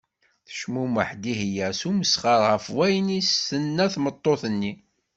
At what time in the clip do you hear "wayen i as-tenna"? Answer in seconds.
2.75-3.85